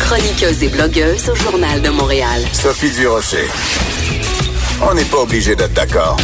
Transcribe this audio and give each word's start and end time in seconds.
Chroniqueuse 0.00 0.62
et 0.62 0.68
blogueuse 0.68 1.28
au 1.28 1.34
Journal 1.34 1.80
de 1.82 1.88
Montréal. 1.90 2.42
Sophie 2.52 2.90
Durocher. 2.90 3.48
On 4.82 4.94
n'est 4.94 5.04
pas 5.04 5.18
obligé 5.18 5.56
d'être 5.56 5.72
d'accord. 5.72 6.16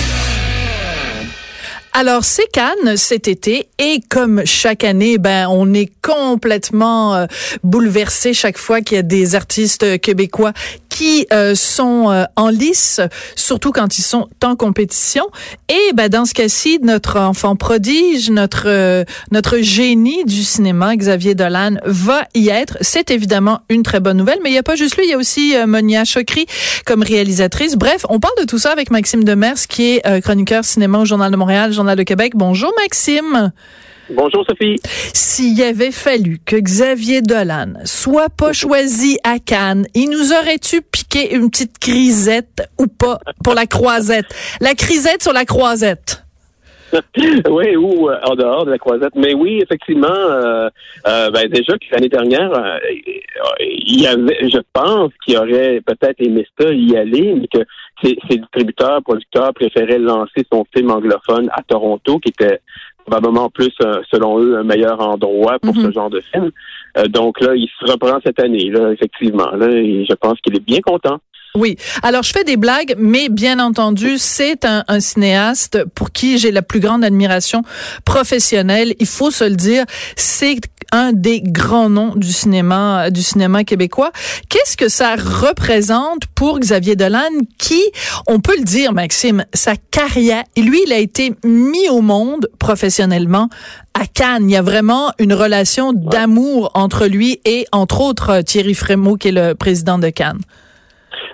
Alors, 1.94 2.24
c'est 2.24 2.50
Cannes 2.50 2.96
cet 2.96 3.28
été 3.28 3.68
et 3.78 4.00
comme 4.08 4.46
chaque 4.46 4.82
année, 4.82 5.18
ben 5.18 5.46
on 5.50 5.74
est 5.74 5.92
complètement 6.00 7.14
euh, 7.14 7.26
bouleversé 7.64 8.32
chaque 8.32 8.56
fois 8.56 8.80
qu'il 8.80 8.96
y 8.96 8.98
a 8.98 9.02
des 9.02 9.34
artistes 9.34 10.00
québécois 10.00 10.52
qui 10.92 11.26
euh, 11.32 11.54
sont 11.54 12.10
euh, 12.10 12.24
en 12.36 12.50
lice, 12.50 13.00
surtout 13.34 13.72
quand 13.72 13.96
ils 13.96 14.02
sont 14.02 14.28
en 14.44 14.56
compétition. 14.56 15.24
Et 15.70 15.92
ben 15.94 16.10
dans 16.10 16.26
ce 16.26 16.34
cas-ci, 16.34 16.78
notre 16.82 17.18
enfant 17.18 17.56
prodige, 17.56 18.30
notre 18.30 19.04
notre 19.30 19.58
génie 19.58 20.24
du 20.26 20.44
cinéma, 20.44 20.94
Xavier 20.94 21.34
Dolan, 21.34 21.76
va 21.86 22.24
y 22.34 22.50
être. 22.50 22.76
C'est 22.82 23.10
évidemment 23.10 23.60
une 23.70 23.82
très 23.82 24.00
bonne 24.00 24.18
nouvelle, 24.18 24.38
mais 24.42 24.50
il 24.50 24.52
n'y 24.52 24.58
a 24.58 24.62
pas 24.62 24.76
juste 24.76 24.96
lui, 24.96 25.04
il 25.06 25.10
y 25.10 25.14
a 25.14 25.18
aussi 25.18 25.54
Monia 25.66 26.04
Chokri 26.04 26.46
comme 26.84 27.02
réalisatrice. 27.02 27.76
Bref, 27.76 28.04
on 28.10 28.20
parle 28.20 28.34
de 28.40 28.44
tout 28.44 28.58
ça 28.58 28.70
avec 28.70 28.90
Maxime 28.90 29.24
Demers, 29.24 29.66
qui 29.68 29.94
est 29.94 30.20
chroniqueur 30.20 30.64
cinéma 30.64 30.98
au 30.98 31.04
Journal 31.06 31.32
de 31.32 31.36
Montréal, 31.36 31.72
Journal 31.72 31.96
de 31.96 32.02
Québec. 32.02 32.32
Bonjour 32.34 32.72
Maxime. 32.82 33.52
Bonjour 34.14 34.44
Sophie. 34.46 34.76
S'il 35.14 35.58
y 35.58 35.62
avait 35.62 35.90
fallu 35.90 36.38
que 36.44 36.56
Xavier 36.56 37.22
Dolan 37.22 37.74
soit 37.84 38.28
pas 38.28 38.52
choisi 38.52 39.18
à 39.24 39.38
Cannes, 39.38 39.86
il 39.94 40.10
nous 40.10 40.32
aurait-tu 40.32 40.82
piqué 40.82 41.34
une 41.34 41.50
petite 41.50 41.78
crisette 41.78 42.68
ou 42.78 42.86
pas 42.86 43.20
pour 43.42 43.54
la 43.54 43.66
croisette? 43.66 44.26
La 44.60 44.74
crisette 44.74 45.22
sur 45.22 45.32
la 45.32 45.44
croisette. 45.44 46.24
oui, 47.48 47.74
ou 47.74 48.10
euh, 48.10 48.18
en 48.24 48.34
dehors 48.34 48.66
de 48.66 48.70
la 48.70 48.78
croisette. 48.78 49.14
Mais 49.14 49.32
oui, 49.32 49.60
effectivement, 49.62 50.08
euh, 50.08 50.68
euh, 51.06 51.30
ben 51.30 51.48
déjà 51.48 51.72
que 51.78 51.84
l'année 51.90 52.10
dernière, 52.10 52.50
il 53.60 54.02
y 54.02 54.06
avait, 54.06 54.50
je 54.50 54.58
pense 54.74 55.10
qu'il 55.24 55.38
aurait 55.38 55.80
peut-être 55.86 56.20
aimé 56.20 56.46
ça 56.60 56.68
y 56.70 56.94
aller, 56.96 57.34
mais 57.34 57.48
que 57.48 57.66
ses, 58.02 58.18
ses 58.28 58.36
distributeurs, 58.36 59.02
producteurs 59.02 59.54
préféraient 59.54 59.98
lancer 59.98 60.44
son 60.52 60.66
film 60.74 60.90
anglophone 60.90 61.48
à 61.52 61.62
Toronto, 61.62 62.18
qui 62.18 62.28
était 62.28 62.60
probablement 63.06 63.50
plus, 63.50 63.72
selon 64.10 64.40
eux, 64.40 64.56
un 64.58 64.64
meilleur 64.64 65.00
endroit 65.00 65.58
pour 65.60 65.74
ce 65.74 65.80
mhm. 65.80 65.92
genre 65.92 66.10
de 66.10 66.20
film. 66.32 66.50
donc 67.08 67.40
là, 67.40 67.54
il 67.54 67.68
se 67.80 67.90
reprend 67.90 68.18
cette 68.24 68.40
année, 68.40 68.70
là, 68.70 68.90
effectivement. 68.92 69.50
Là, 69.52 69.68
et 69.70 70.04
je 70.08 70.14
pense 70.14 70.40
qu'il 70.40 70.56
est 70.56 70.64
bien 70.64 70.80
content. 70.80 71.18
Oui. 71.54 71.76
Alors, 72.02 72.22
je 72.22 72.32
fais 72.32 72.44
des 72.44 72.56
blagues, 72.56 72.94
mais 72.96 73.28
bien 73.28 73.58
entendu, 73.58 74.16
c'est 74.16 74.64
un, 74.64 74.84
un, 74.88 75.00
cinéaste 75.00 75.84
pour 75.94 76.10
qui 76.10 76.38
j'ai 76.38 76.50
la 76.50 76.62
plus 76.62 76.80
grande 76.80 77.04
admiration 77.04 77.62
professionnelle. 78.06 78.94
Il 79.00 79.06
faut 79.06 79.30
se 79.30 79.44
le 79.44 79.56
dire, 79.56 79.84
c'est 80.16 80.56
un 80.92 81.12
des 81.12 81.40
grands 81.40 81.88
noms 81.88 82.14
du 82.14 82.32
cinéma, 82.32 83.10
du 83.10 83.22
cinéma 83.22 83.64
québécois. 83.64 84.12
Qu'est-ce 84.48 84.76
que 84.76 84.88
ça 84.88 85.16
représente 85.16 86.26
pour 86.34 86.60
Xavier 86.60 86.94
Dolan, 86.96 87.30
qui, 87.58 87.82
on 88.26 88.40
peut 88.40 88.56
le 88.56 88.64
dire, 88.64 88.92
Maxime, 88.92 89.44
sa 89.54 89.74
carrière, 89.76 90.44
lui, 90.56 90.80
il 90.86 90.92
a 90.92 90.98
été 90.98 91.34
mis 91.44 91.88
au 91.88 92.02
monde 92.02 92.48
professionnellement 92.58 93.48
à 93.94 94.06
Cannes. 94.06 94.48
Il 94.48 94.52
y 94.52 94.56
a 94.56 94.62
vraiment 94.62 95.12
une 95.18 95.32
relation 95.32 95.92
d'amour 95.92 96.70
entre 96.74 97.06
lui 97.06 97.40
et, 97.44 97.66
entre 97.72 98.00
autres, 98.00 98.42
Thierry 98.42 98.74
Frémaux, 98.74 99.16
qui 99.16 99.28
est 99.28 99.32
le 99.32 99.54
président 99.54 99.98
de 99.98 100.10
Cannes. 100.10 100.40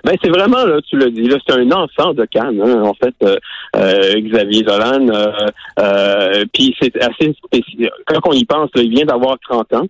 Ben 0.03 0.15
c'est 0.23 0.29
vraiment 0.29 0.65
là, 0.65 0.79
tu 0.87 0.97
l'as 0.97 1.09
dit, 1.09 1.27
là, 1.27 1.37
c'est 1.45 1.53
un 1.53 1.71
enfant 1.71 2.13
de 2.13 2.25
Cannes, 2.25 2.61
hein, 2.61 2.83
en 2.83 2.93
fait, 2.93 3.15
euh, 3.23 3.37
euh 3.75 4.21
Xavier 4.21 4.63
Dolan. 4.63 5.07
Euh, 5.09 5.31
euh, 5.79 6.45
puis 6.53 6.75
c'est 6.79 6.95
assez 7.01 7.33
spécial. 7.45 7.91
Quand 8.05 8.19
on 8.25 8.33
y 8.33 8.45
pense, 8.45 8.69
il 8.75 8.89
vient 8.89 9.05
d'avoir 9.05 9.37
30 9.39 9.73
ans. 9.73 9.87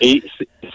et 0.00 0.22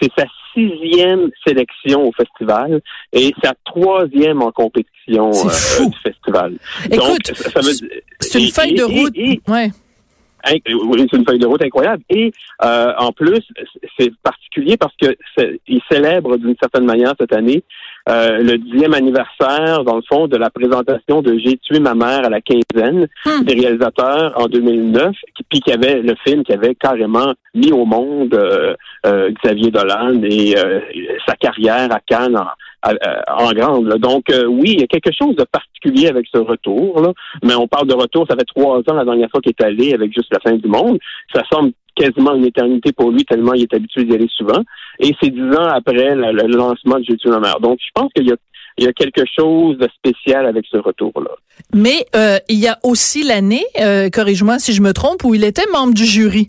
c'est 0.00 0.10
sa 0.16 0.24
sixième 0.54 1.30
sélection 1.46 2.08
au 2.08 2.12
festival 2.12 2.80
et 3.12 3.32
sa 3.42 3.54
troisième 3.64 4.42
en 4.42 4.50
compétition 4.50 5.30
du 5.30 5.96
festival. 6.02 6.54
Écoute, 6.90 7.32
c'est 8.20 8.40
une 8.40 8.50
feuille 8.50 8.74
de 8.74 8.82
route. 8.82 9.14
ouais. 9.48 9.70
C'est 10.44 11.16
une 11.16 11.24
feuille 11.26 11.38
de 11.38 11.46
route 11.46 11.62
incroyable. 11.62 12.02
Et 12.08 12.32
euh, 12.64 12.92
en 12.98 13.12
plus, 13.12 13.42
c'est 13.98 14.10
particulier 14.22 14.76
parce 14.76 14.94
que 14.96 15.16
il 15.66 15.80
célèbre 15.90 16.36
d'une 16.36 16.56
certaine 16.60 16.84
manière 16.84 17.14
cette 17.18 17.32
année 17.32 17.62
euh, 18.08 18.38
le 18.38 18.58
dixième 18.58 18.94
anniversaire, 18.94 19.84
dans 19.84 19.96
le 19.96 20.02
fond, 20.08 20.26
de 20.26 20.36
la 20.36 20.50
présentation 20.50 21.22
de 21.22 21.38
J'ai 21.38 21.58
tué 21.58 21.80
ma 21.80 21.94
mère 21.94 22.24
à 22.24 22.30
la 22.30 22.40
quinzaine 22.40 23.08
hmm. 23.26 23.44
des 23.44 23.54
réalisateurs 23.54 24.32
en 24.36 24.46
2009, 24.46 25.12
puis 25.48 25.60
qui 25.60 25.72
avait 25.72 26.00
le 26.00 26.14
film 26.26 26.42
qui 26.42 26.52
avait 26.52 26.74
carrément 26.74 27.34
mis 27.54 27.72
au 27.72 27.84
monde 27.84 28.34
euh, 28.34 28.74
euh 29.06 29.30
Xavier 29.42 29.70
Dolan 29.70 30.22
et 30.22 30.56
euh, 30.56 30.80
sa 31.26 31.34
carrière 31.34 31.92
à 31.92 32.00
Cannes 32.00 32.36
en, 32.36 32.92
en 33.28 33.52
grande. 33.52 33.88
Donc 33.98 34.24
oui, 34.48 34.72
il 34.72 34.80
y 34.80 34.84
a 34.84 34.86
quelque 34.86 35.12
chose 35.12 35.36
de 35.36 35.44
particulier 35.44 36.08
avec 36.08 36.26
ce 36.32 36.38
retour, 36.38 37.00
là, 37.02 37.12
mais 37.42 37.54
on 37.54 37.68
parle 37.68 37.86
de 37.86 37.94
retour, 37.94 38.26
ça 38.28 38.36
fait 38.36 38.44
trois 38.44 38.78
ans 38.78 38.94
la 38.94 39.04
dernière 39.04 39.30
fois 39.30 39.40
qu'il 39.40 39.52
est 39.58 39.64
allé 39.64 39.92
avec 39.92 40.12
juste 40.12 40.32
la 40.32 40.40
fin 40.40 40.56
du 40.56 40.68
monde. 40.68 40.98
Ça 41.34 41.42
semble 41.52 41.72
quasiment 42.00 42.34
une 42.34 42.46
éternité 42.46 42.92
pour 42.92 43.10
lui, 43.10 43.24
tellement 43.24 43.54
il 43.54 43.62
est 43.62 43.74
habitué 43.74 44.04
d'y 44.04 44.14
aller 44.14 44.28
souvent. 44.36 44.62
Et 44.98 45.14
c'est 45.20 45.30
dix 45.30 45.56
ans 45.56 45.68
après 45.68 46.14
le, 46.14 46.46
lancement 46.46 46.98
de 46.98 47.04
J'ai 47.04 47.16
tué. 47.16 47.30
Donc, 47.60 47.78
je 47.80 47.90
pense 47.94 48.10
qu'il 48.14 48.26
y 48.26 48.32
a 48.32 48.36
il 48.78 48.84
y 48.84 48.86
a 48.86 48.92
quelque 48.92 49.22
chose 49.38 49.76
de 49.76 49.88
spécial 49.94 50.46
avec 50.46 50.64
ce 50.70 50.78
retour-là. 50.78 51.32
Mais 51.74 52.06
euh, 52.16 52.38
il 52.48 52.58
y 52.58 52.68
a 52.68 52.78
aussi 52.82 53.22
l'année, 53.22 53.64
euh, 53.78 54.08
corrige-moi 54.08 54.58
si 54.58 54.72
je 54.72 54.80
me 54.80 54.92
trompe, 54.92 55.24
où 55.24 55.34
il 55.34 55.44
était 55.44 55.66
membre 55.70 55.92
du 55.92 56.06
jury. 56.06 56.46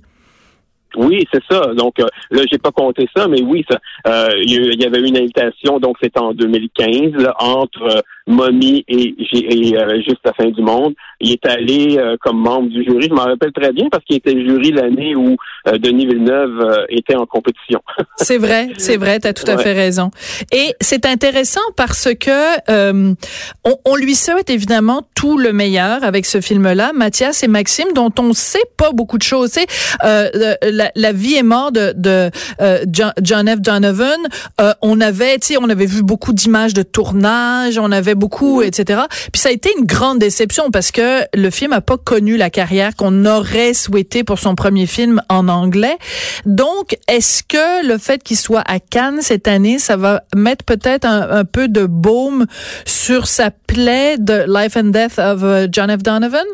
Oui, 0.95 1.25
c'est 1.33 1.43
ça. 1.49 1.73
Donc 1.75 1.99
euh, 1.99 2.05
là, 2.31 2.43
j'ai 2.51 2.57
pas 2.57 2.71
compté 2.71 3.07
ça, 3.15 3.27
mais 3.27 3.41
oui, 3.41 3.65
ça, 3.69 3.79
euh, 4.07 4.29
il 4.43 4.81
y 4.81 4.85
avait 4.85 4.99
une 4.99 5.17
invitation, 5.17 5.79
donc 5.79 5.97
c'était 6.01 6.19
en 6.19 6.33
2015, 6.33 7.27
entre 7.39 7.83
euh, 7.83 8.01
Mommy 8.27 8.83
et, 8.87 9.15
et 9.33 9.77
euh, 9.77 10.01
Juste 10.01 10.21
la 10.23 10.33
fin 10.33 10.49
du 10.49 10.61
monde. 10.61 10.93
Il 11.19 11.31
est 11.31 11.45
allé 11.45 11.99
comme 12.21 12.39
membre 12.39 12.69
du 12.69 12.83
jury. 12.83 13.07
Je 13.09 13.13
m'en 13.13 13.25
rappelle 13.25 13.51
très 13.51 13.71
bien 13.71 13.87
parce 13.91 14.03
qu'il 14.05 14.15
était 14.15 14.31
jury 14.31 14.71
l'année 14.71 15.15
où 15.15 15.35
Denis 15.65 16.07
Villeneuve 16.07 16.85
était 16.89 17.15
en 17.15 17.27
compétition. 17.27 17.79
c'est 18.15 18.39
vrai, 18.39 18.69
c'est 18.77 18.97
vrai, 18.97 19.19
tu 19.19 19.27
as 19.27 19.33
tout 19.33 19.49
à 19.49 19.57
fait 19.59 19.73
raison. 19.73 20.09
Et 20.51 20.73
c'est 20.79 21.05
intéressant 21.05 21.61
parce 21.77 22.09
que 22.15 22.57
on, 22.69 23.75
on, 23.85 23.95
lui 23.95 24.15
souhaite 24.15 24.49
évidemment 24.49 25.03
tout 25.15 25.37
le 25.37 25.53
meilleur 25.53 26.03
avec 26.03 26.25
ce 26.25 26.41
film-là, 26.41 26.91
Mathias 26.93 27.43
et 27.43 27.47
Maxime, 27.47 27.93
dont 27.93 28.11
on 28.17 28.33
sait 28.33 28.59
pas 28.77 28.91
beaucoup 28.91 29.19
de 29.19 29.23
choses. 29.23 29.51
Tu 29.51 29.61
sais, 29.61 30.57
la, 30.63 30.80
vie 31.13 31.35
est 31.35 31.43
mort 31.43 31.71
de, 31.71 31.93
de 31.95 32.29
euh, 32.61 32.85
John, 33.21 33.47
F. 33.47 33.61
Donovan, 33.61 34.19
euh, 34.59 34.73
on 34.81 35.01
avait, 35.01 35.37
tu 35.39 35.47
sais, 35.47 35.57
on 35.57 35.69
avait 35.69 35.85
vu 35.85 36.03
beaucoup 36.03 36.33
d'images 36.33 36.73
de 36.73 36.83
tournage, 36.83 37.77
on 37.77 37.91
avait 37.91 38.15
beaucoup, 38.15 38.61
etc. 38.61 39.01
Puis 39.31 39.41
ça 39.41 39.49
a 39.49 39.51
été 39.51 39.69
une 39.77 39.85
grande 39.85 40.19
déception 40.19 40.71
parce 40.71 40.91
que 40.91 41.21
le 41.33 41.49
film 41.49 41.73
a 41.73 41.81
pas 41.81 41.97
connu 41.97 42.37
la 42.37 42.49
carrière 42.49 42.95
qu'on 42.95 43.25
aurait 43.25 43.73
souhaité 43.73 44.23
pour 44.23 44.39
son 44.39 44.55
premier 44.55 44.85
film 44.85 45.21
en 45.29 45.47
anglais. 45.47 45.97
Donc, 46.45 46.97
est-ce 47.07 47.43
que 47.43 47.87
le 47.87 47.97
fait 47.97 48.23
qu'il 48.23 48.37
soit 48.37 48.63
à 48.65 48.79
Cannes 48.79 49.21
cette 49.21 49.47
année, 49.47 49.79
ça 49.79 49.97
va 49.97 50.23
mettre 50.35 50.65
peut-être 50.65 51.05
un, 51.05 51.45
peu 51.45 51.67
de 51.67 51.85
baume 51.85 52.45
sur 52.85 53.27
sa 53.27 53.51
plaie 53.51 54.17
de 54.17 54.45
Life 54.47 54.77
and 54.77 54.91
Death 54.91 55.19
of 55.19 55.43
euh, 55.43 55.67
John 55.71 55.89
F. 55.89 56.03
Donovan? 56.03 56.45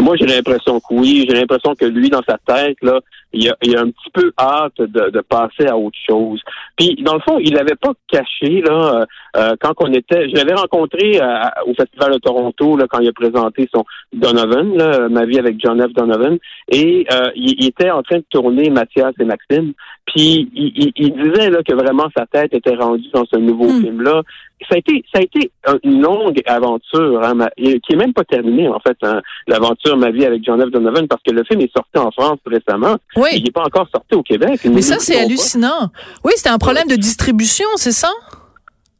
Moi, 0.00 0.16
j'ai 0.16 0.26
l'impression 0.26 0.80
que 0.80 0.94
oui. 0.94 1.26
J'ai 1.28 1.34
l'impression 1.34 1.74
que 1.74 1.84
lui, 1.84 2.10
dans 2.10 2.22
sa 2.28 2.38
tête, 2.46 2.76
là, 2.82 3.00
il 3.32 3.48
a, 3.48 3.56
il 3.62 3.76
a 3.76 3.80
un 3.80 3.90
petit 3.90 4.10
peu 4.12 4.32
hâte 4.38 4.78
de, 4.78 5.10
de, 5.10 5.20
passer 5.20 5.66
à 5.66 5.76
autre 5.76 5.96
chose. 6.08 6.40
Puis, 6.76 6.96
dans 7.02 7.14
le 7.14 7.20
fond, 7.20 7.38
il 7.38 7.54
n'avait 7.54 7.76
pas 7.76 7.92
caché, 8.10 8.60
là, 8.60 8.94
euh, 8.94 9.04
euh, 9.36 9.56
quand 9.60 9.72
on 9.80 9.92
était... 9.92 10.28
Je 10.28 10.34
l'avais 10.34 10.54
rencontré 10.54 11.20
euh, 11.20 11.26
au 11.66 11.74
Festival 11.74 12.12
de 12.12 12.18
Toronto, 12.18 12.76
là, 12.76 12.86
quand 12.88 13.00
il 13.00 13.08
a 13.08 13.12
présenté 13.12 13.68
son 13.74 13.84
Donovan, 14.12 14.76
là, 14.76 15.08
Ma 15.08 15.24
vie 15.24 15.38
avec 15.38 15.56
John 15.58 15.80
F. 15.80 15.92
Donovan, 15.94 16.38
et 16.68 17.06
il, 17.34 17.66
était 17.66 17.90
en 17.90 18.02
train 18.02 18.18
de 18.18 18.24
tourner 18.30 18.70
Mathias 18.70 19.12
et 19.18 19.24
Maxime, 19.24 19.72
puis 20.06 20.50
il, 20.54 20.92
il, 20.96 21.12
disait 21.12 21.50
là, 21.50 21.62
que 21.62 21.74
vraiment 21.74 22.08
sa 22.16 22.26
tête 22.26 22.54
était 22.54 22.74
rendue 22.74 23.08
dans 23.12 23.24
ce 23.24 23.38
nouveau 23.38 23.68
hmm. 23.68 23.82
film-là, 23.82 24.22
ça 24.68 24.74
a 24.74 24.78
été, 24.78 25.04
ça 25.12 25.20
a 25.20 25.22
été 25.22 25.50
une 25.84 26.00
longue 26.00 26.40
aventure, 26.46 27.22
hein, 27.22 27.34
qui 27.56 27.92
est 27.92 27.96
même 27.96 28.12
pas 28.12 28.24
terminée 28.24 28.68
en 28.68 28.80
fait. 28.80 28.96
Hein, 29.02 29.20
L'aventure 29.46 29.96
Ma 29.96 30.10
vie 30.10 30.24
avec 30.24 30.44
John 30.44 30.60
F. 30.60 30.70
Donovan, 30.70 31.06
parce 31.08 31.22
que 31.22 31.32
le 31.32 31.44
film 31.44 31.60
est 31.60 31.72
sorti 31.72 31.98
en 31.98 32.10
France 32.10 32.38
récemment. 32.46 32.96
Oui. 33.16 33.30
Il 33.34 33.44
n'est 33.44 33.50
pas 33.50 33.62
encore 33.62 33.88
sorti 33.92 34.14
au 34.14 34.22
Québec. 34.22 34.60
Mais 34.64 34.82
ça, 34.82 34.96
c'est 34.98 35.18
hallucinant. 35.18 35.90
Oui, 36.24 36.32
c'était 36.36 36.50
un 36.50 36.58
problème 36.58 36.88
de 36.88 36.96
distribution, 36.96 37.66
c'est 37.76 37.92
ça? 37.92 38.10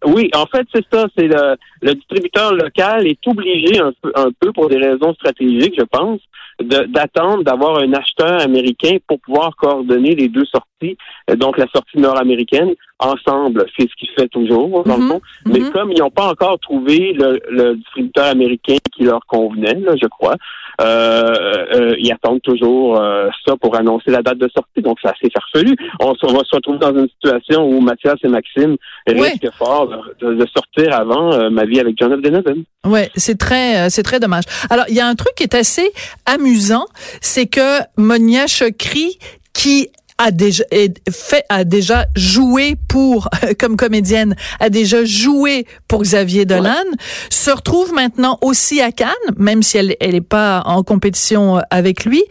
Oui, 0.04 0.30
en 0.34 0.46
fait, 0.46 0.66
c'est 0.74 0.84
ça. 0.92 1.06
C'est 1.16 1.28
le, 1.28 1.56
le, 1.80 1.94
distributeur 1.94 2.54
local 2.54 3.06
est 3.06 3.26
obligé 3.26 3.80
un 3.80 3.92
peu, 4.00 4.12
un 4.14 4.30
peu 4.38 4.52
pour 4.52 4.68
des 4.68 4.78
raisons 4.78 5.14
stratégiques, 5.14 5.74
je 5.78 5.84
pense, 5.84 6.20
d'attendre 6.60 7.44
d'avoir 7.44 7.78
un 7.78 7.92
acheteur 7.92 8.40
américain 8.40 8.96
pour 9.06 9.20
pouvoir 9.20 9.54
coordonner 9.56 10.14
les 10.14 10.28
deux 10.28 10.44
sorties, 10.44 10.96
euh, 11.30 11.36
donc 11.36 11.58
la 11.58 11.66
sortie 11.68 11.98
nord-américaine 11.98 12.74
ensemble. 12.98 13.66
C'est 13.76 13.88
ce 13.88 13.94
qu'il 13.96 14.10
fait 14.10 14.28
toujours, 14.28 14.84
dans 14.84 14.96
le 14.96 15.02
mhm. 15.02 15.08
fond. 15.08 15.20
Mais 15.46 15.60
mhm. 15.60 15.70
comme 15.70 15.92
ils 15.92 16.00
n'ont 16.00 16.10
pas 16.10 16.30
encore 16.30 16.58
trouvé 16.58 17.12
le, 17.12 17.40
le, 17.50 17.76
distributeur 17.76 18.26
américain 18.26 18.76
qui 18.94 19.04
leur 19.04 19.24
convenait, 19.26 19.74
là, 19.74 19.94
je 20.00 20.06
crois, 20.06 20.36
ils 20.80 22.12
attendent 22.12 22.42
toujours 22.42 23.00
euh, 23.00 23.28
ça 23.46 23.56
pour 23.56 23.76
annoncer 23.76 24.10
la 24.10 24.22
date 24.22 24.38
de 24.38 24.48
sortie. 24.54 24.82
Donc, 24.82 24.98
c'est 25.02 25.08
assez 25.08 25.30
farfelu. 25.32 25.76
On, 26.00 26.14
on, 26.22 26.32
va 26.32 26.40
se 26.44 26.54
retrouver 26.54 26.78
dans 26.78 26.94
une 26.94 27.08
situation 27.08 27.64
où 27.64 27.80
Mathias 27.80 28.16
et 28.22 28.28
Maxime 28.28 28.76
risquent 29.06 29.52
fort 29.56 29.88
de, 30.20 30.46
sortir 30.46 30.94
avant 30.94 31.50
ma 31.50 31.64
vie 31.64 31.80
avec 31.80 31.96
John 31.98 32.16
F. 32.16 32.22
Donovan. 32.22 32.64
Oui, 32.86 33.00
c'est 33.14 33.38
très, 33.38 33.90
c'est 33.90 34.02
très 34.02 34.20
dommage. 34.20 34.44
Alors, 34.70 34.84
il 34.88 34.94
y 34.94 35.00
a 35.00 35.06
un 35.06 35.14
truc 35.14 35.34
qui 35.36 35.44
est 35.44 35.54
assez 35.54 35.90
amusant, 36.26 36.86
c'est 37.20 37.46
que 37.46 37.80
Monia 37.96 38.46
Chokri, 38.46 39.18
qui 39.52 39.90
a 40.22 40.30
déjà 40.30 40.64
fait 41.10 41.44
a 41.48 41.64
déjà 41.64 42.06
joué 42.14 42.76
pour 42.88 43.28
comme 43.58 43.76
comédienne 43.76 44.36
a 44.60 44.70
déjà 44.70 45.04
joué 45.04 45.66
pour 45.88 46.02
Xavier 46.02 46.44
Dolan 46.44 46.84
se 47.30 47.50
retrouve 47.50 47.92
maintenant 47.92 48.38
aussi 48.40 48.80
à 48.80 48.92
Cannes 48.92 49.10
même 49.36 49.62
si 49.62 49.78
elle 49.78 49.96
elle 50.00 50.14
est 50.14 50.20
pas 50.20 50.62
en 50.66 50.82
compétition 50.82 51.60
avec 51.70 52.04
lui 52.04 52.22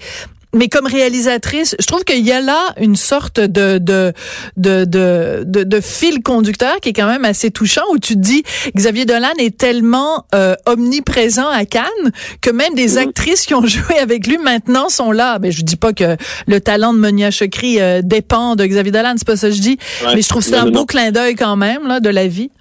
mais 0.54 0.68
comme 0.68 0.86
réalisatrice, 0.86 1.76
je 1.80 1.86
trouve 1.86 2.04
qu'il 2.04 2.26
y 2.26 2.32
a 2.32 2.42
là 2.42 2.74
une 2.80 2.96
sorte 2.96 3.40
de 3.40 3.78
de, 3.78 4.14
de 4.58 4.86
de 4.86 5.44
de 5.64 5.82
fil 5.82 6.22
conducteur 6.22 6.80
qui 6.82 6.90
est 6.90 6.94
quand 6.94 7.08
même 7.08 7.26
assez 7.26 7.52
touchant 7.52 7.84
où 7.92 8.00
tu 8.00 8.16
te 8.16 8.20
dis 8.20 8.44
Xavier 8.76 9.06
Dolan 9.06 9.34
est 9.38 9.58
tellement 9.58 10.26
euh, 10.36 10.56
omniprésent 10.66 11.48
à 11.48 11.66
Cannes 11.66 12.12
que 12.42 12.50
même 12.50 12.74
des 12.74 12.96
mm-hmm. 12.96 13.08
actrices 13.08 13.46
qui 13.46 13.54
ont 13.54 13.66
joué 13.66 13.98
avec 14.00 14.28
lui 14.28 14.38
maintenant 14.38 14.90
sont 14.90 15.12
là. 15.12 15.34
Mais 15.40 15.50
ben, 15.50 15.52
je 15.52 15.62
dis 15.64 15.78
pas 15.78 15.94
que 15.94 16.18
le 16.48 16.62
talent 16.62 16.94
de 16.94 17.00
Monia 17.00 17.32
Chokri 17.32 17.80
euh, 17.80 18.02
dépend 18.04 18.56
de 18.56 18.66
Xavier 18.66 18.92
Dolan, 18.92 19.14
c'est 19.18 19.28
pas 19.28 19.38
ça 19.38 19.50
que 19.50 19.56
je 19.56 19.62
dis, 19.62 19.78
mais 20.14 20.22
je 20.22 20.30
trouve 20.30 20.44
ça 20.44 20.62
un 20.62 20.70
beau 20.70 20.86
clin 20.86 21.12
d'œil 21.12 21.36
quand 21.36 21.56
même 21.56 21.88
là 21.88 22.00
de 22.00 22.10
la 22.10 22.28
vie. 22.28 22.52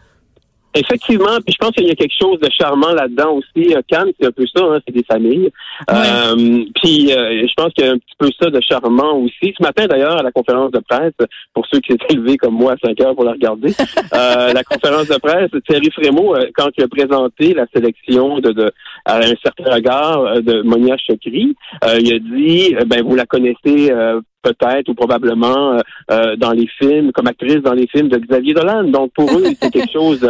Effectivement, 0.72 1.40
puis 1.44 1.52
je 1.52 1.56
pense 1.58 1.72
qu'il 1.72 1.88
y 1.88 1.90
a 1.90 1.96
quelque 1.96 2.14
chose 2.16 2.38
de 2.38 2.48
charmant 2.48 2.92
là-dedans 2.92 3.32
aussi. 3.32 3.74
Euh, 3.74 3.82
Cannes, 3.88 4.12
c'est 4.20 4.28
un 4.28 4.30
peu 4.30 4.46
ça, 4.54 4.62
hein, 4.62 4.78
c'est 4.86 4.94
des 4.94 5.02
familles. 5.02 5.50
Euh, 5.90 6.64
puis 6.76 7.12
euh, 7.12 7.44
je 7.44 7.52
pense 7.56 7.72
qu'il 7.72 7.84
y 7.84 7.88
a 7.88 7.92
un 7.92 7.98
petit 7.98 8.14
peu 8.16 8.28
ça 8.40 8.50
de 8.50 8.60
charmant 8.60 9.14
aussi. 9.14 9.52
Ce 9.58 9.62
matin, 9.64 9.88
d'ailleurs, 9.88 10.18
à 10.18 10.22
la 10.22 10.30
conférence 10.30 10.70
de 10.70 10.78
presse, 10.78 11.14
pour 11.54 11.66
ceux 11.66 11.80
qui 11.80 11.92
s'étaient 11.92 12.14
levés 12.14 12.36
comme 12.36 12.54
moi 12.54 12.74
à 12.74 12.86
5 12.86 13.00
heures 13.00 13.16
pour 13.16 13.24
la 13.24 13.32
regarder, 13.32 13.72
la 14.12 14.62
conférence 14.62 15.08
de 15.08 15.16
presse, 15.16 15.50
Thierry 15.68 15.90
Frémaux, 15.90 16.36
quand 16.54 16.68
il 16.78 16.84
a 16.84 16.88
présenté 16.88 17.52
la 17.52 17.66
sélection 17.74 18.38
de, 18.38 18.52
de 18.52 18.72
à 19.06 19.18
un 19.18 19.34
certain 19.42 19.74
regard 19.74 20.40
de 20.40 20.62
Monia 20.62 20.96
Chokri, 20.98 21.56
il 21.98 22.14
a 22.14 22.18
dit, 22.20 22.76
ben 22.86 23.02
vous 23.02 23.16
la 23.16 23.26
connaissez 23.26 23.92
peut-être 24.42 24.88
ou 24.88 24.94
probablement 24.94 25.80
dans 26.08 26.52
les 26.52 26.68
films, 26.78 27.10
comme 27.10 27.26
actrice 27.26 27.56
dans 27.56 27.74
les 27.74 27.88
films 27.88 28.08
de 28.08 28.18
Xavier 28.18 28.54
Dolan. 28.54 28.84
Donc 28.84 29.12
pour 29.14 29.28
eux, 29.36 29.44
c'est 29.60 29.70
quelque 29.70 29.92
chose 29.92 30.24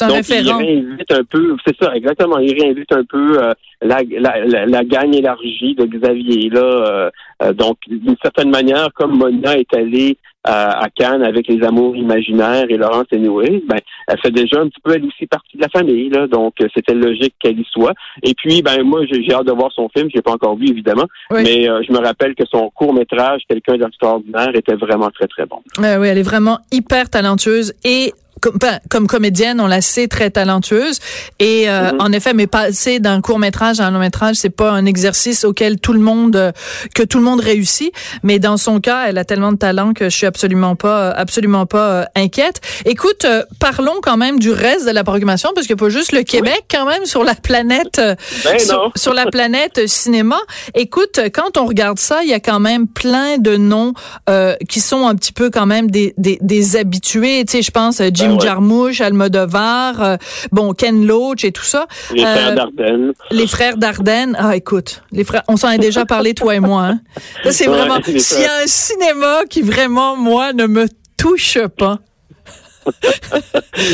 donc, 0.00 0.16
référent. 0.16 0.60
il 0.60 0.66
réinvite 0.66 1.12
un 1.12 1.24
peu, 1.24 1.56
c'est 1.66 1.76
ça, 1.80 1.94
exactement, 1.94 2.38
il 2.38 2.52
réinvite 2.60 2.92
un 2.92 3.04
peu 3.04 3.42
euh, 3.42 3.54
la, 3.80 4.00
la, 4.02 4.66
la, 4.66 4.84
gagne 4.84 5.14
élargie 5.14 5.74
de 5.74 5.86
Xavier. 5.86 6.50
Là, 6.50 6.60
euh, 6.60 7.10
euh, 7.42 7.52
donc, 7.54 7.78
d'une 7.86 8.16
certaine 8.22 8.50
manière, 8.50 8.90
comme 8.94 9.16
Mona 9.16 9.56
est 9.56 9.72
allée 9.74 10.16
à 10.44 10.86
Cannes 10.94 11.22
avec 11.22 11.46
les 11.46 11.62
amours 11.62 11.94
imaginaires 11.94 12.64
et 12.70 12.78
Laurence 12.78 13.04
Anyway, 13.12 13.62
ben, 13.68 13.76
elle 14.06 14.18
fait 14.18 14.30
déjà 14.30 14.60
un 14.60 14.68
petit 14.68 14.80
peu, 14.82 14.94
elle 14.94 15.04
aussi, 15.04 15.26
partie 15.26 15.58
de 15.58 15.60
la 15.60 15.68
famille. 15.68 16.08
Là, 16.08 16.26
donc, 16.26 16.54
c'était 16.74 16.94
logique 16.94 17.34
qu'elle 17.38 17.60
y 17.60 17.66
soit. 17.70 17.92
Et 18.22 18.32
puis, 18.34 18.62
ben 18.62 18.82
moi, 18.82 19.02
j'ai 19.04 19.30
hâte 19.34 19.44
de 19.44 19.52
voir 19.52 19.70
son 19.72 19.90
film. 19.94 20.08
Je 20.10 20.16
l'ai 20.16 20.22
pas 20.22 20.32
encore 20.32 20.56
vu, 20.56 20.68
évidemment. 20.68 21.04
Mais 21.30 21.64
je 21.64 21.92
me 21.92 21.98
rappelle 21.98 22.34
que 22.34 22.44
son 22.50 22.70
court-métrage, 22.70 23.42
Quelqu'un 23.46 23.76
d'extraordinaire, 23.76 24.54
était 24.54 24.76
vraiment 24.76 25.10
très, 25.10 25.26
très 25.26 25.44
bon. 25.44 25.60
oui, 25.78 26.08
elle 26.08 26.16
est 26.16 26.22
vraiment 26.22 26.60
hyper 26.72 27.10
talentueuse 27.10 27.74
et 27.84 28.14
comme, 28.40 28.58
comme 28.88 29.06
comédienne, 29.06 29.60
on 29.60 29.66
la 29.66 29.80
sait 29.80 30.08
très 30.08 30.30
talentueeuse. 30.30 31.00
Et 31.38 31.68
euh, 31.68 31.92
mhm. 31.92 32.00
en 32.00 32.12
effet, 32.12 32.34
mais 32.34 32.46
passer 32.46 33.00
d'un 33.00 33.20
court 33.20 33.38
métrage 33.38 33.80
à 33.80 33.86
un 33.86 33.90
long 33.90 33.98
métrage, 33.98 34.36
c'est 34.36 34.50
pas 34.50 34.70
un 34.70 34.86
exercice 34.86 35.44
auquel 35.44 35.80
tout 35.80 35.92
le 35.92 36.00
monde 36.00 36.36
euh, 36.36 36.52
que 36.94 37.02
tout 37.02 37.18
le 37.18 37.24
monde 37.24 37.40
réussit. 37.40 37.92
Mais 38.22 38.38
dans 38.38 38.56
son 38.56 38.80
cas, 38.80 39.06
elle 39.08 39.18
a 39.18 39.24
tellement 39.24 39.52
de 39.52 39.58
talent 39.58 39.92
que 39.92 40.08
je 40.08 40.16
suis 40.16 40.26
absolument 40.26 40.76
pas 40.76 41.10
absolument 41.10 41.66
pas 41.66 41.90
euh, 41.90 42.04
inquiète. 42.14 42.60
Écoute, 42.84 43.26
parlons 43.58 44.00
quand 44.02 44.16
même 44.16 44.38
du 44.38 44.50
reste 44.50 44.86
de 44.86 44.92
la 44.92 45.04
programmation 45.04 45.50
parce 45.54 45.66
qu'il 45.66 45.74
n'y 45.76 45.80
a 45.80 45.84
pas 45.84 45.90
juste 45.90 46.12
le 46.12 46.22
Québec 46.22 46.64
quand 46.70 46.86
même 46.86 47.04
sur 47.04 47.24
la 47.24 47.34
planète 47.34 48.00
ben 48.44 48.58
sur, 48.96 49.14
la 49.14 49.26
planète 49.30 49.86
cinéma. 49.86 50.38
Écoute, 50.74 51.20
quand 51.32 51.56
on 51.56 51.66
regarde 51.66 51.98
ça, 51.98 52.22
il 52.22 52.28
y 52.28 52.34
a 52.34 52.40
quand 52.40 52.60
même 52.60 52.86
plein 52.86 53.38
de 53.38 53.56
noms 53.56 53.92
qui 54.68 54.80
sont 54.80 55.06
un 55.06 55.14
petit 55.14 55.32
peu 55.32 55.50
quand 55.50 55.66
même 55.66 55.90
des 55.90 56.14
des, 56.16 56.38
des 56.40 56.76
habitués. 56.76 57.44
Tu 57.44 57.52
sais, 57.52 57.62
je 57.62 57.70
pense 57.70 58.02
Jim 58.12 58.27
Jim 58.28 58.40
Jarmusch, 58.40 59.00
Almodovar, 59.00 60.02
euh, 60.02 60.16
bon 60.52 60.72
Ken 60.72 61.06
Loach 61.06 61.44
et 61.44 61.52
tout 61.52 61.64
ça. 61.64 61.86
Les 62.12 62.22
frères 62.22 62.48
euh, 62.48 62.54
Dardenne. 62.54 63.12
Les 63.30 63.46
frères 63.46 63.76
Dardenne. 63.76 64.36
Ah, 64.38 64.56
écoute, 64.56 65.02
les 65.12 65.24
frères, 65.24 65.42
on 65.48 65.56
s'en 65.56 65.70
est 65.70 65.78
déjà 65.78 66.04
parlé 66.04 66.34
toi 66.34 66.54
et 66.54 66.60
moi. 66.60 66.82
Hein. 66.84 67.00
C'est 67.50 67.66
vraiment. 67.66 67.98
S'il 68.04 68.42
y 68.42 68.46
a 68.46 68.62
un 68.62 68.66
cinéma 68.66 69.42
qui 69.48 69.62
vraiment 69.62 70.16
moi 70.16 70.52
ne 70.52 70.66
me 70.66 70.86
touche 71.16 71.58
pas. 71.76 71.98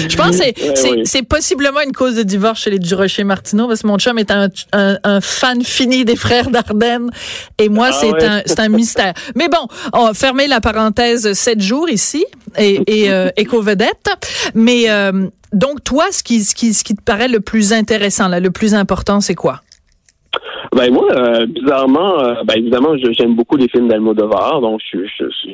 je 0.09 0.17
pense 0.17 0.39
que 0.39 1.05
c'est 1.05 1.23
possiblement 1.23 1.81
une 1.81 1.93
cause 1.93 2.15
de 2.15 2.23
divorce 2.23 2.61
chez 2.61 2.71
les 2.71 2.79
Durocher 2.79 3.25
Martineau 3.25 3.67
parce 3.67 3.83
que 3.83 3.87
mon 3.89 3.99
chum 3.99 4.19
est 4.19 4.31
un, 4.31 4.49
un, 4.73 5.21
fan 5.21 5.65
fini 5.65 6.05
des 6.05 6.15
frères 6.15 6.51
Dardenne 6.51 7.11
et 7.59 7.69
moi 7.69 7.89
ah 7.91 7.93
c'est 7.93 8.25
un 8.25 8.43
c'est 8.47 8.61
un 8.61 8.69
mystère. 8.69 9.15
Mais 9.35 9.49
bon, 9.49 9.67
on 9.93 10.07
va 10.07 10.15
fermer 10.15 10.47
la 10.47 10.61
parenthèse 10.61 11.33
sept 11.33 11.61
jours 11.61 11.89
ici 11.89 12.25
et, 12.59 12.81
et 12.87 13.11
euh, 13.11 13.29
éco-vedette. 13.37 14.09
Mais 14.55 14.91
euh, 14.91 15.29
donc 15.53 15.85
toi, 15.85 16.06
ce 16.11 16.23
qui, 16.23 16.45
ce 16.45 16.55
qui 16.55 16.75
ce 16.75 16.85
qui 16.85 16.95
te 16.95 17.03
paraît 17.03 17.29
le 17.29 17.41
plus 17.41 17.73
intéressant 17.73 18.29
là, 18.29 18.41
le 18.41 18.51
plus 18.51 18.75
important, 18.75 19.21
c'est 19.21 19.35
quoi? 19.35 19.62
Ben 20.75 20.93
moi, 20.93 21.07
euh, 21.13 21.47
bizarrement, 21.47 22.21
euh, 22.21 22.35
ben 22.45 22.55
évidemment, 22.57 22.97
j'aime 22.97 23.35
beaucoup 23.35 23.57
les 23.57 23.69
films 23.69 23.89
d'Almodovar, 23.89 24.61
donc 24.61 24.81
je, 24.93 24.99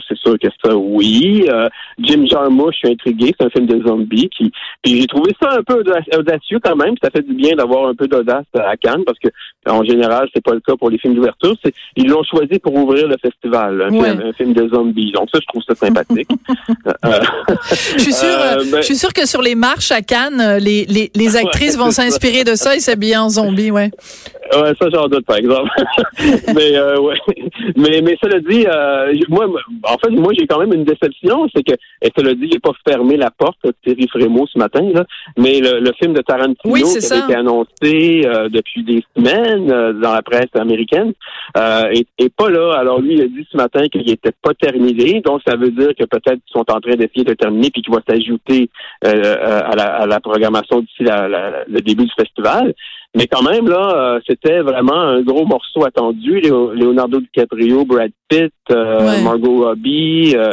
c'est 0.09 0.17
sûr 0.17 0.39
que 0.39 0.49
ça, 0.65 0.75
oui. 0.75 1.45
Euh, 1.49 1.69
Jim 1.99 2.25
Jarmusch, 2.27 2.75
je 2.75 2.79
suis 2.79 2.89
intrigué, 2.89 3.35
c'est 3.39 3.47
un 3.47 3.51
film 3.51 3.67
de 3.67 3.87
zombies 3.87 4.31
qui, 4.31 4.51
puis 4.83 5.01
j'ai 5.01 5.07
trouvé 5.07 5.33
ça 5.41 5.51
un 5.59 5.63
peu 5.63 5.83
audacieux 6.17 6.59
quand 6.63 6.77
même. 6.77 6.95
Ça 7.03 7.11
fait 7.11 7.23
du 7.23 7.35
bien 7.35 7.55
d'avoir 7.55 7.89
un 7.89 7.95
peu 7.95 8.09
d'audace 8.09 8.47
à 8.55 8.77
Cannes 8.77 9.03
parce 9.05 9.19
que 9.19 9.29
en 9.67 9.85
général, 9.85 10.29
c'est 10.35 10.43
pas 10.43 10.55
le 10.55 10.61
cas 10.61 10.75
pour 10.77 10.91
les 10.91 10.99
films 10.99 11.15
d'ouverture. 11.15 11.55
Ils 11.97 12.09
l'ont 12.09 12.23
choisi 12.23 12.59
pour 12.59 12.75
ouvrir 12.75 13.07
le 13.07 13.17
festival, 13.21 13.83
un, 13.83 14.33
film, 14.33 14.55
de 14.55 14.69
zombies. 14.69 15.13
Donc 15.13 15.29
ça, 15.33 15.39
je 15.41 15.47
trouve 15.47 15.63
ça 15.69 15.75
sympathique. 15.75 16.29
je 17.95 17.99
suis 17.99 18.13
sûr, 18.13 18.29
ben 18.73 18.79
je 18.79 18.83
suis 18.83 18.97
sûr 18.97 19.13
que 19.13 19.27
sur 19.27 19.43
les 19.43 19.55
marches 19.55 19.93
à 19.93 20.01
Cannes, 20.01 20.59
les 20.61 20.87
les, 20.87 21.11
les 21.15 21.37
actrices 21.43 21.77
vont 21.77 21.91
s'inspirer 21.91 22.45
de 22.45 22.55
ça 22.55 22.75
et 22.75 22.81
s'habiller 22.81 23.17
en 23.17 23.29
zombies, 23.29 23.71
ouais. 23.71 23.91
Ouais, 24.53 24.70
ça 24.79 24.89
j'en 24.93 25.09
doute 25.09 25.25
par 25.27 25.37
exemple. 25.37 25.69
mais 26.55 26.77
euh, 26.77 27.01
ouais, 27.01 27.17
mais 27.77 28.01
mais 28.03 28.17
cela 28.23 28.41
dit, 28.41 28.67
euh, 28.67 29.13
moi, 29.29 29.47
en 29.85 29.99
fait, 29.99 30.11
moi 30.11 30.33
j'ai 30.39 30.47
quand 30.47 30.59
même 30.59 30.73
une 30.73 30.85
déception, 30.85 31.47
c'est 31.55 31.63
que, 31.63 31.75
et 32.03 32.11
cela 32.17 32.35
dit, 32.35 32.49
j'ai 32.51 32.59
pas 32.59 32.73
fermé 32.87 33.17
la 33.17 33.31
porte 33.31 33.59
de 33.65 33.73
Thierry 33.85 34.09
Frémaux 34.09 34.47
ce 34.47 34.59
matin 34.59 34.83
là, 34.95 35.05
mais 35.37 35.61
le, 35.61 35.91
film 36.01 36.15
de 36.15 36.23
Tarantino 36.23 36.75
qui 36.75 37.13
a 37.13 37.25
été 37.25 37.35
annoncé 37.35 38.23
euh, 38.25 38.49
depuis 38.49 38.83
des 38.85 39.03
semaines 39.17 39.67
dans 40.01 40.13
la 40.13 40.23
presse 40.23 40.55
américaine 40.55 41.13
est, 41.57 42.07
est, 42.19 42.35
pas 42.35 42.49
là. 42.49 42.75
Alors 42.79 43.01
lui, 43.01 43.15
il 43.15 43.23
a 43.23 43.27
dit 43.27 43.47
ce 43.51 43.57
matin 43.57 43.89
qu'il 43.89 44.09
était 44.09 44.33
pas 44.43 44.55
terminé, 44.55 45.21
donc 45.21 45.41
ça 45.47 45.57
veut 45.57 45.71
dire 45.71 45.91
que 45.99 46.05
peut-être 46.05 46.41
qu'ils 46.45 46.53
sont 46.53 46.71
en 46.71 46.81
train 46.81 46.95
d'essayer 46.97 47.25
de 47.25 47.35
terminer 47.35 47.71
puis 47.71 47.83
qu'il 47.83 47.93
va 47.93 48.01
s'ajouter 48.09 48.71
à 49.03 49.15
la, 49.15 49.85
à, 49.85 50.07
la, 50.07 50.21
programmation 50.21 50.81
d'ici 50.81 51.03
le 51.03 51.81
début 51.81 52.05
du 52.05 52.13
festival. 52.17 52.75
Mais 53.17 53.27
quand 53.27 53.43
même, 53.43 53.67
là, 53.67 53.93
euh, 53.97 54.21
c'était 54.25 54.61
vraiment 54.61 55.01
un 55.01 55.21
gros 55.23 55.45
morceau 55.45 55.85
attendu. 55.85 56.41
Leonardo 56.41 57.21
DiCaprio, 57.21 57.85
Brad 57.85 58.13
Pitt, 58.29 58.53
euh, 58.71 59.21
Margot 59.25 59.65
Robbie, 59.65 60.37
euh, 60.37 60.53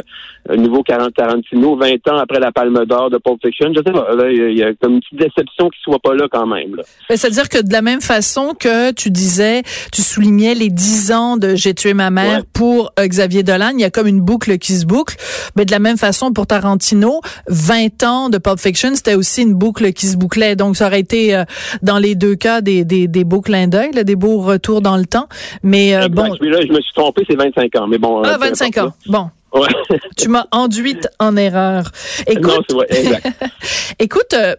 nouveau 0.56 0.82
Tarantino, 0.82 1.76
20 1.76 2.08
ans 2.08 2.16
après 2.16 2.40
la 2.40 2.50
Palme 2.50 2.84
d'Or 2.84 3.10
de 3.10 3.18
Pulp 3.18 3.38
Fiction. 3.44 3.68
Je 3.72 3.78
sais 3.86 3.92
pas, 3.92 4.08
il 4.28 4.58
y, 4.58 4.64
a 4.64 4.74
comme 4.74 4.94
une 4.94 5.00
petite 5.00 5.20
déception 5.20 5.68
qu'il 5.68 5.80
soit 5.84 6.00
pas 6.02 6.14
là 6.14 6.26
quand 6.28 6.48
même. 6.48 6.74
C'est-à-dire 7.08 7.48
que 7.48 7.62
de 7.62 7.72
la 7.72 7.80
même 7.80 8.00
façon 8.00 8.54
que 8.58 8.90
tu 8.90 9.12
disais, 9.12 9.62
tu 9.92 10.02
soulignais 10.02 10.54
les 10.54 10.70
10 10.70 11.12
ans 11.12 11.36
de 11.36 11.54
J'ai 11.54 11.74
tué 11.74 11.94
ma 11.94 12.10
mère 12.10 12.42
pour 12.52 12.90
Xavier 12.98 13.44
Dolan, 13.44 13.70
il 13.74 13.80
y 13.80 13.84
a 13.84 13.90
comme 13.90 14.08
une 14.08 14.20
boucle 14.20 14.58
qui 14.58 14.72
se 14.72 14.84
boucle. 14.84 15.14
Mais 15.54 15.64
de 15.64 15.70
la 15.70 15.78
même 15.78 15.96
façon 15.96 16.32
pour 16.32 16.48
Tarantino, 16.48 17.20
20 17.46 18.02
ans 18.02 18.28
de 18.30 18.38
Pulp 18.38 18.58
Fiction, 18.58 18.96
c'était 18.96 19.14
aussi 19.14 19.42
une 19.42 19.54
boucle 19.54 19.92
qui 19.92 20.06
se 20.08 20.16
bouclait. 20.16 20.56
Donc 20.56 20.76
ça 20.76 20.88
aurait 20.88 21.00
été 21.00 21.40
dans 21.82 21.98
les 21.98 22.16
deux 22.16 22.34
cas 22.34 22.47
des, 22.62 22.84
des, 22.84 23.08
des 23.08 23.24
beaux 23.24 23.40
clins 23.40 23.68
d'œil, 23.68 23.90
des 23.90 24.16
beaux 24.16 24.40
retours 24.40 24.80
dans 24.80 24.96
le 24.96 25.06
temps. 25.06 25.28
Mais 25.62 25.94
euh, 25.94 26.08
bon. 26.08 26.34
Là, 26.40 26.60
je 26.62 26.72
me 26.72 26.80
suis 26.80 26.92
trompé, 26.94 27.24
c'est 27.28 27.36
25 27.36 27.76
ans. 27.76 27.86
Mais 27.86 27.98
bon. 27.98 28.22
Ah, 28.24 28.36
25 28.38 28.78
ans. 28.78 28.92
Bon. 29.06 29.30
Ouais. 29.54 29.68
tu 30.16 30.28
m'as 30.28 30.44
enduite 30.50 31.08
en 31.18 31.36
erreur. 31.36 31.90
Écoute, 32.26 32.44
non, 32.48 32.62
c'est 32.68 32.74
vrai, 32.74 32.86
exact. 32.90 33.26
écoute, 33.98 34.34
euh, 34.34 34.54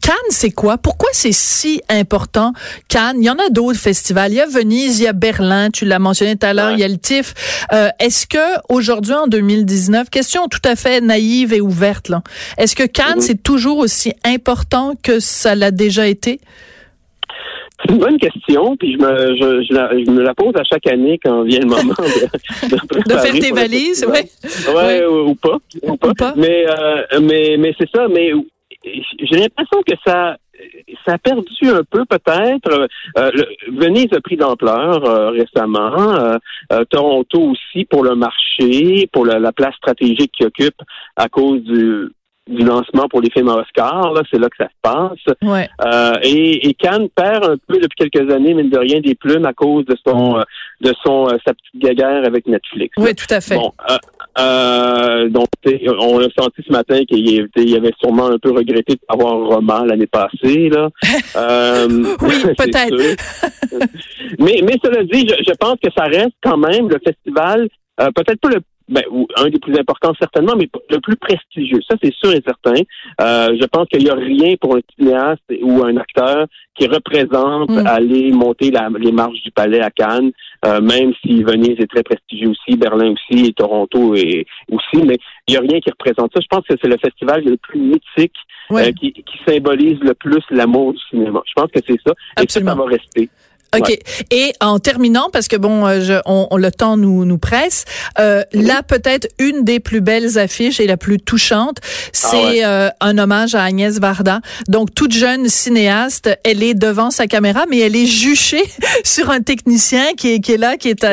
Cannes, 0.00 0.14
c'est 0.30 0.50
quoi? 0.50 0.78
Pourquoi 0.78 1.08
c'est 1.12 1.32
si 1.32 1.82
important? 1.88 2.52
Cannes, 2.88 3.16
il 3.18 3.24
y 3.24 3.30
en 3.30 3.38
a 3.38 3.50
d'autres 3.50 3.78
festivals. 3.78 4.30
Il 4.30 4.36
y 4.36 4.40
a 4.40 4.46
Venise, 4.46 5.00
il 5.00 5.04
y 5.04 5.08
a 5.08 5.12
Berlin, 5.12 5.70
tu 5.70 5.84
l'as 5.84 5.98
mentionné 5.98 6.36
tout 6.36 6.46
à 6.46 6.54
l'heure, 6.54 6.70
il 6.72 6.78
y 6.78 6.84
a 6.84 6.88
le 6.88 6.96
TIFF. 6.96 7.34
Euh, 7.72 7.88
est-ce 7.98 8.26
que 8.26 8.38
aujourd'hui, 8.68 9.14
en 9.14 9.26
2019, 9.26 10.08
question 10.08 10.46
tout 10.46 10.60
à 10.64 10.76
fait 10.76 11.00
naïve 11.00 11.52
et 11.52 11.60
ouverte, 11.60 12.08
là, 12.08 12.22
est-ce 12.56 12.76
que 12.76 12.84
Cannes, 12.84 13.20
c'est 13.20 13.42
toujours 13.42 13.78
aussi 13.78 14.12
important 14.24 14.94
que 15.02 15.18
ça 15.18 15.54
l'a 15.54 15.72
déjà 15.72 16.06
été? 16.06 16.40
C'est 17.82 17.94
une 17.94 17.98
bonne 17.98 18.18
question, 18.18 18.76
puis 18.76 18.92
je 18.92 18.98
me, 18.98 19.34
je, 19.36 20.10
me 20.10 20.22
la 20.22 20.34
pose 20.34 20.54
à 20.54 20.62
chaque 20.64 20.86
année 20.86 21.18
quand 21.24 21.44
vient 21.44 21.60
le 21.60 21.66
moment 21.66 21.94
de, 21.98 22.68
de, 22.68 23.18
faire 23.18 23.32
tes 23.32 23.52
valises, 23.52 24.06
oui. 24.06 24.20
Ouais, 24.74 25.04
ou, 25.06 25.34
pas, 25.34 25.56
ou 25.82 25.96
pas. 25.96 26.34
Mais, 26.36 26.66
euh, 26.68 27.20
mais, 27.22 27.56
mais 27.58 27.74
c'est 27.78 27.88
ça. 27.90 28.06
Mais 28.08 28.32
j'ai 28.84 29.36
l'impression 29.36 29.82
que 29.86 29.94
ça 30.06 30.36
ça 31.06 31.14
a 31.14 31.18
perdu 31.18 31.68
un 31.68 31.82
peu 31.88 32.04
peut-être. 32.04 32.88
Euh, 33.18 33.30
Venise 33.68 34.12
a 34.12 34.20
pris 34.20 34.36
d'ampleur 34.36 35.04
euh, 35.04 35.30
récemment. 35.30 36.38
Euh, 36.72 36.84
Toronto 36.90 37.40
aussi 37.40 37.84
pour 37.84 38.04
le 38.04 38.14
marché, 38.14 39.08
pour 39.12 39.24
la, 39.24 39.52
place 39.52 39.74
stratégique 39.76 40.32
qu'il 40.32 40.46
occupe 40.46 40.80
à 41.16 41.28
cause 41.28 41.62
du, 41.62 42.12
du 42.50 42.64
lancement 42.64 43.08
pour 43.08 43.20
les 43.20 43.30
films 43.30 43.48
Oscar. 43.48 44.12
C'est 44.30 44.38
là 44.38 44.48
que 44.48 44.56
ça 44.56 44.68
se 44.68 44.80
passe. 44.82 45.36
Ouais. 45.42 45.68
et, 46.22 46.68
et 46.68 46.74
Cannes 46.74 47.08
perd 47.14 47.44
un 47.44 47.56
peu 47.66 47.78
depuis 47.78 48.10
quelques 48.10 48.32
années, 48.32 48.54
mine 48.54 48.70
de 48.70 48.78
rien, 48.78 49.00
des 49.00 49.14
plumes 49.14 49.46
à 49.46 49.52
cause 49.52 49.84
de 49.86 49.96
son 50.06 50.42
de 50.80 50.94
son 51.04 51.28
sa 51.28 51.52
petite 51.54 51.76
gaguerre 51.76 52.24
avec 52.24 52.46
Netflix. 52.46 52.94
Oui, 52.98 53.14
tout 53.14 53.32
à 53.32 53.40
fait. 53.40 53.56
Bon, 53.56 53.72
euh, 54.38 55.28
donc, 55.28 55.48
on 55.98 56.20
a 56.20 56.28
senti 56.38 56.62
ce 56.66 56.72
matin 56.72 57.04
qu'il 57.04 57.48
y 57.56 57.76
avait 57.76 57.92
sûrement 58.00 58.26
un 58.26 58.38
peu 58.38 58.50
regretté 58.50 58.98
d'avoir 59.08 59.34
un 59.34 59.54
roman 59.56 59.84
l'année 59.84 60.06
passée. 60.06 60.68
Là. 60.68 60.88
Euh, 61.36 61.86
oui, 62.22 62.34
peut-être. 62.58 62.96
mais, 64.38 64.60
mais 64.64 64.76
cela 64.82 65.04
dit, 65.04 65.28
je, 65.28 65.52
pense 65.58 65.76
que 65.82 65.90
ça 65.96 66.04
reste 66.04 66.32
quand 66.42 66.56
même 66.56 66.88
le 66.88 66.98
festival, 67.04 67.68
euh, 68.00 68.08
peut-être 68.14 68.40
pas 68.40 68.48
le 68.48 68.60
ben, 68.90 69.04
un 69.36 69.48
des 69.48 69.58
plus 69.58 69.78
importants 69.78 70.12
certainement, 70.18 70.54
mais 70.56 70.68
le 70.90 70.98
plus 70.98 71.16
prestigieux. 71.16 71.78
Ça, 71.88 71.96
c'est 72.02 72.12
sûr 72.12 72.32
et 72.32 72.42
certain. 72.44 72.82
Euh, 73.20 73.56
je 73.60 73.64
pense 73.66 73.88
qu'il 73.88 74.02
n'y 74.02 74.10
a 74.10 74.14
rien 74.14 74.56
pour 74.60 74.76
un 74.76 74.80
cinéaste 74.98 75.42
ou 75.62 75.82
un 75.84 75.96
acteur 75.96 76.46
qui 76.74 76.88
représente 76.88 77.70
mm. 77.70 77.86
aller 77.86 78.32
monter 78.32 78.72
les 78.98 79.12
marches 79.12 79.40
du 79.42 79.50
palais 79.52 79.80
à 79.80 79.90
Cannes, 79.90 80.32
euh, 80.66 80.80
même 80.80 81.12
si 81.22 81.42
Venise 81.42 81.78
est 81.78 81.90
très 81.90 82.02
prestigieux 82.02 82.50
aussi, 82.50 82.76
Berlin 82.76 83.12
aussi, 83.12 83.46
et 83.46 83.52
Toronto 83.52 84.14
et, 84.14 84.46
aussi, 84.70 85.04
mais 85.04 85.18
il 85.46 85.52
n'y 85.52 85.56
a 85.56 85.60
rien 85.60 85.80
qui 85.80 85.90
représente 85.90 86.32
ça. 86.34 86.40
Je 86.40 86.48
pense 86.48 86.66
que 86.68 86.74
c'est 86.80 86.88
le 86.88 86.98
festival 86.98 87.44
le 87.44 87.56
plus 87.56 87.80
mythique 87.80 88.36
euh, 88.72 88.92
qui, 88.92 89.14
symbolise 89.46 89.98
le 90.00 90.14
plus 90.14 90.42
l'amour 90.50 90.92
du 90.94 91.00
cinéma. 91.10 91.42
Je 91.46 91.52
pense 91.54 91.70
que 91.70 91.80
c'est 91.86 92.00
ça. 92.04 92.12
Et 92.42 92.48
ça, 92.48 92.60
ça 92.60 92.74
va 92.74 92.84
rester. 92.84 93.28
OK. 93.76 93.96
Et 94.30 94.52
en 94.60 94.78
terminant, 94.78 95.28
parce 95.32 95.46
que 95.46 95.56
bon, 95.56 95.86
euh, 95.86 96.00
je, 96.00 96.14
on, 96.26 96.56
le 96.56 96.70
temps 96.72 96.96
nous 96.96 97.24
nous 97.24 97.38
presse, 97.38 97.84
euh, 98.18 98.42
là 98.52 98.82
peut-être 98.82 99.28
une 99.38 99.64
des 99.64 99.78
plus 99.78 100.00
belles 100.00 100.38
affiches 100.38 100.80
et 100.80 100.86
la 100.86 100.96
plus 100.96 101.18
touchante, 101.18 101.78
c'est 102.12 102.62
ah 102.64 102.68
euh, 102.68 102.90
un 103.00 103.18
hommage 103.18 103.54
à 103.54 103.62
Agnès 103.62 103.98
Varda. 104.00 104.40
Donc 104.68 104.94
toute 104.94 105.12
jeune 105.12 105.48
cinéaste, 105.48 106.30
elle 106.44 106.62
est 106.62 106.74
devant 106.74 107.10
sa 107.10 107.26
caméra, 107.26 107.64
mais 107.70 107.78
elle 107.78 107.94
est 107.94 108.06
juchée 108.06 108.64
sur 109.04 109.30
un 109.30 109.40
technicien 109.40 110.14
qui 110.16 110.34
est 110.34 110.40
qui 110.40 110.52
est 110.52 110.58
là, 110.58 110.76
qui 110.76 110.88
est, 110.88 111.04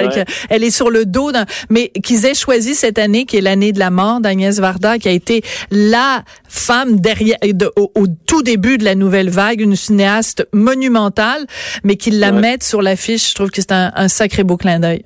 elle 0.49 0.63
est 0.63 0.71
sur 0.71 0.89
le 0.89 1.05
dos 1.05 1.31
d'un, 1.31 1.45
mais 1.69 1.89
qu'ils 1.89 2.25
aient 2.25 2.33
choisi 2.33 2.73
cette 2.73 2.97
année, 2.97 3.25
qui 3.25 3.37
est 3.37 3.41
l'année 3.41 3.71
de 3.71 3.79
la 3.79 3.91
mort 3.91 4.19
d'Agnès 4.19 4.59
Varda, 4.59 4.97
qui 4.97 5.07
a 5.07 5.11
été 5.11 5.43
la 5.69 6.23
femme 6.47 6.99
derrière 6.99 7.37
au, 7.75 7.91
au, 7.93 8.07
tout 8.25 8.41
début 8.41 8.77
de 8.77 8.83
la 8.83 8.95
nouvelle 8.95 9.29
vague, 9.29 9.61
une 9.61 9.75
cinéaste 9.75 10.47
monumentale, 10.53 11.45
mais 11.83 11.97
qui 11.97 12.11
l'a 12.11 12.31
sur 12.61 12.81
l'affiche, 12.81 13.29
je 13.29 13.35
trouve 13.35 13.49
que 13.49 13.61
c'est 13.61 13.71
un, 13.71 14.07
sacré 14.07 14.43
beau 14.43 14.57
clin 14.57 14.79
d'œil. 14.79 15.03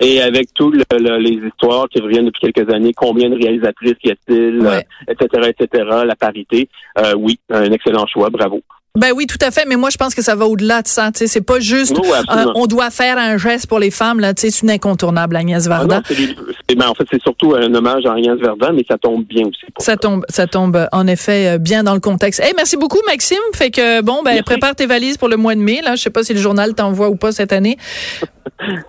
Et 0.00 0.20
avec 0.22 0.54
toutes 0.54 0.76
les 0.76 1.40
histoires 1.46 1.86
qui 1.88 2.00
reviennent 2.00 2.26
depuis 2.26 2.50
quelques 2.50 2.72
années, 2.72 2.92
combien 2.94 3.28
de 3.28 3.34
réalisatrices 3.34 3.96
y 4.02 4.10
a-t-il, 4.10 4.66
etc., 5.08 5.50
etc., 5.50 5.84
la 6.06 6.16
parité, 6.16 6.68
euh, 6.98 7.14
oui, 7.18 7.38
un 7.50 7.70
excellent 7.70 8.06
choix, 8.06 8.30
bravo. 8.30 8.62
Ben 8.98 9.12
oui, 9.14 9.26
tout 9.26 9.38
à 9.40 9.52
fait. 9.52 9.64
Mais 9.66 9.76
moi, 9.76 9.90
je 9.90 9.96
pense 9.96 10.14
que 10.14 10.22
ça 10.22 10.34
va 10.34 10.46
au-delà 10.46 10.82
de 10.82 10.88
ça. 10.88 11.12
Tu 11.12 11.20
sais, 11.20 11.26
c'est 11.28 11.40
pas 11.40 11.60
juste 11.60 11.96
on 12.54 12.66
doit 12.66 12.90
faire 12.90 13.18
un 13.18 13.36
geste 13.38 13.68
pour 13.68 13.78
les 13.78 13.90
femmes. 13.90 14.18
Là, 14.18 14.34
tu 14.34 14.42
sais, 14.42 14.50
c'est 14.50 14.62
une 14.62 14.70
incontournable, 14.70 15.36
Agnès 15.36 15.66
ah 15.66 15.68
Varda. 15.68 16.02
ben, 16.76 16.88
en 16.88 16.94
fait, 16.94 17.04
c'est 17.10 17.22
surtout 17.22 17.54
un 17.54 17.72
hommage 17.72 18.04
à 18.06 18.14
Agnès 18.14 18.38
Varda, 18.40 18.72
mais 18.72 18.84
ça 18.88 18.98
tombe 18.98 19.24
bien 19.24 19.46
aussi. 19.46 19.60
ça, 19.78 19.96
tombe, 19.96 20.24
ça 20.28 20.46
tombe 20.46 20.88
en 20.90 21.06
effet 21.06 21.54
euh, 21.54 21.58
bien 21.58 21.84
dans 21.84 21.94
le 21.94 22.00
contexte. 22.00 22.40
Hey, 22.40 22.52
merci 22.56 22.76
beaucoup, 22.76 23.00
Maxime. 23.06 23.38
Fait 23.52 23.70
que 23.70 24.02
bon, 24.02 24.22
ben 24.24 24.42
prépare 24.42 24.74
tes 24.74 24.86
valises 24.86 25.16
pour 25.18 25.28
le 25.28 25.36
mois 25.36 25.54
de 25.54 25.60
mai. 25.60 25.80
Là, 25.84 25.94
je 25.94 26.02
sais 26.02 26.10
pas 26.10 26.24
si 26.24 26.34
le 26.34 26.40
journal 26.40 26.74
t'envoie 26.74 27.08
ou 27.08 27.16
pas 27.16 27.30
cette 27.30 27.52
année. 27.52 27.76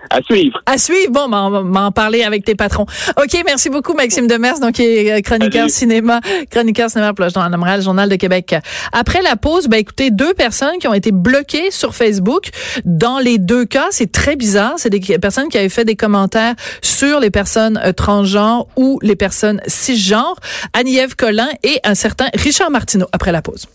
À 0.10 0.22
suivre. 0.22 0.62
À 0.66 0.78
suivre. 0.78 1.12
Bon, 1.12 1.30
ben, 1.30 1.44
on 1.44 1.64
va 1.64 1.82
en 1.82 1.92
parler 1.92 2.24
avec 2.24 2.44
tes 2.44 2.56
patrons. 2.56 2.86
OK, 3.18 3.42
merci 3.46 3.70
beaucoup, 3.70 3.94
Maxime 3.94 4.28
Demers, 4.28 4.60
donc 4.60 4.74
qui 4.74 4.84
est 4.84 5.12
euh, 5.12 5.22
chroniqueur 5.22 5.70
cinéma, 5.70 6.20
chroniqueur 6.50 6.90
cinéma 6.90 7.14
plage 7.14 7.34
dans 7.34 7.48
le 7.48 7.82
Journal 7.82 8.10
de 8.10 8.16
Québec. 8.16 8.56
Après 8.92 9.22
la 9.22 9.36
pause, 9.36 9.68
ben 9.68 9.78
écoutez, 9.78 10.12
deux 10.12 10.34
personnes 10.34 10.78
qui 10.80 10.88
ont 10.88 10.94
été 10.94 11.12
bloquées 11.12 11.72
sur 11.72 11.96
Facebook. 11.96 12.50
Dans 12.86 13.20
les 13.20 13.38
deux 13.38 13.66
cas, 13.66 13.88
c'est 13.92 14.12
très 14.12 14.36
bizarre. 14.36 14.74
C'est 14.78 14.90
des 14.90 15.00
personnes 15.20 15.50
qui 15.50 15.58
avaient 15.58 15.70
fait 15.70 15.86
des 15.86 15.96
commentaires 15.96 16.56
sur 16.82 17.20
les 17.20 17.32
personnes 17.32 17.80
euh, 17.84 17.94
transgenres 17.94 18.68
ou 18.76 19.00
les 19.02 19.16
personnes 19.16 19.62
cisgenres. 19.68 20.40
Annie-Ève 20.74 21.16
Collin 21.16 21.50
et 21.64 21.80
un 21.84 21.96
certain 21.96 22.28
Richard 22.36 22.72
Martineau 22.72 23.08
après 23.12 23.32
la 23.32 23.42
pause. 23.42 23.68